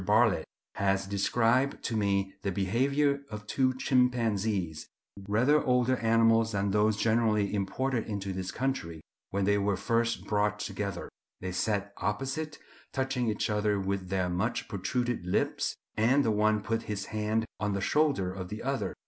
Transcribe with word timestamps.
Bartlett 0.03 0.45
has 0.77 1.05
described 1.05 1.83
to 1.83 1.95
me 1.95 2.33
the 2.41 2.51
behaviour 2.51 3.21
of 3.29 3.45
two 3.45 3.71
chimpanzees, 3.75 4.87
rather 5.27 5.63
older 5.63 5.97
animals 5.97 6.53
than 6.53 6.71
those 6.71 6.97
generally 6.97 7.53
imported 7.53 8.07
into 8.07 8.33
this 8.33 8.49
country, 8.49 8.99
when 9.29 9.45
they 9.45 9.59
were 9.59 9.77
first 9.77 10.25
brought 10.25 10.57
together. 10.59 11.07
They 11.39 11.51
sat 11.51 11.93
opposite, 11.97 12.57
touching 12.91 13.27
each 13.29 13.47
other 13.47 13.79
with 13.79 14.09
their 14.09 14.27
much 14.27 14.67
protruded 14.67 15.27
lips; 15.27 15.75
and 15.95 16.25
the 16.25 16.31
one 16.31 16.63
put 16.63 16.83
his 16.89 17.05
hand 17.13 17.45
on 17.59 17.73
the 17.73 17.79
shoulder 17.81 18.33
of 18.33 18.49
the 18.49 18.63
other. 18.63 18.95